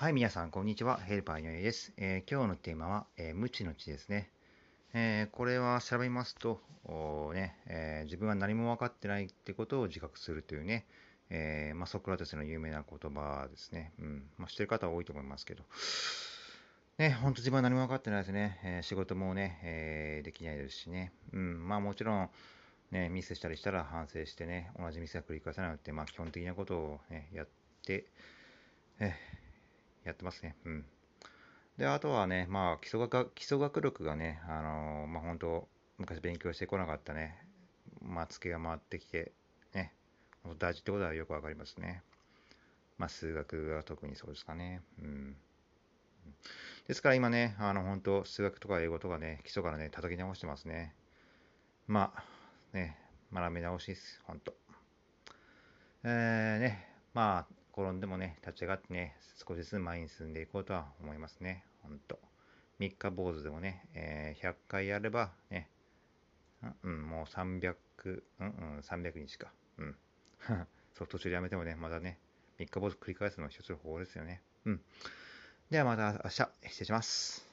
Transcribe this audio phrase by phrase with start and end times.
[0.00, 0.96] はい、皆さん、こんにちは。
[0.98, 1.92] ヘルパーにょいです。
[1.96, 4.30] えー、今日のテーマは、えー、無知の知ですね。
[4.94, 6.60] えー、これは調べますと、
[7.34, 10.86] ねえ自分は何も分かってないってことを自覚するというね、
[11.30, 13.92] えまあ、ソクラテスの有名な言葉ですね。
[13.98, 15.64] うんまあ、知ってる方は多いと思いますけど。
[16.98, 18.60] ね、本当自分は何も分かってないですね。
[18.62, 21.12] え仕事もね、えできないですしね。
[21.32, 22.30] うん、まあもちろん、
[22.92, 27.48] ね、ミスしたりしたら反省してね、同じミスは繰り返さないって、まあ基本的なことをね、やっ
[27.84, 28.04] て、
[30.08, 30.56] やってますね。
[30.64, 30.84] うん。
[31.78, 37.38] で、あとはね、まあ、基礎学基礎学力がね、あのー、まあ、本当昔勉強してこなかったね、
[38.02, 39.32] まあ、ツケが回ってきて、
[39.74, 39.92] ね、
[40.58, 42.02] 大事ってことはよくわかりますね。
[42.98, 44.82] まあ、数学が特にそうですかね。
[45.00, 45.36] うん。
[46.88, 50.94] ですから今ね、あの、本当数学とか英語とかね、基礎からね、叩き直してますね。
[51.86, 52.24] まあ、
[52.72, 52.98] ね、
[53.32, 54.52] 学び直しです、本当
[56.04, 59.14] えー、ね、まあ、転んでもね、立ち上がってね、
[59.46, 61.64] 少しずつ前に進んでいこうとは思いますね。
[61.82, 62.18] ほんと。
[62.80, 65.68] 3日坊主でもね、えー、100回やればね、
[66.82, 69.52] うん、もう300、うんうん、300日か。
[69.78, 69.96] うん。
[70.94, 72.18] そう、途中でやめてもね、まだね、
[72.58, 74.42] 3日坊主繰り返すのは一つの方法ですよね。
[74.64, 74.82] うん。
[75.70, 77.47] ではまた明日、失礼します。